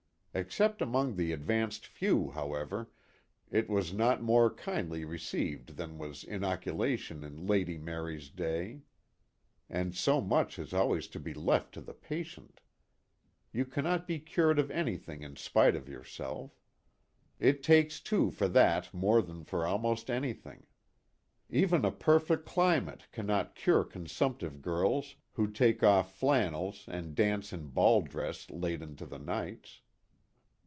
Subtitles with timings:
[0.33, 2.89] Except among the advanced few, however,
[3.49, 8.83] it was not more kindly received than was inoculation in Lacly Mary's day.
[9.69, 12.61] And so much has always to be left to the patient.
[13.51, 16.57] You cannot be cured of anything in spite of yourself.
[17.37, 20.65] It takes two for that more than for almost anything.
[21.49, 27.51] Even a perfect cli mate cannot cure consumptive girls who take off flannels and dance
[27.51, 29.81] in bail dress late into the nights.